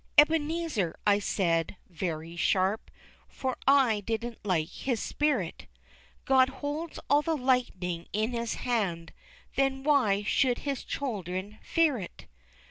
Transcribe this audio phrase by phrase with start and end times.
[0.17, 2.89] "Ebenezer," I said, very sharp,
[3.29, 5.67] For I didn't like his spirit,
[6.25, 9.13] "God holds all the lightning in His hand,
[9.53, 12.25] Then why should His children fear it?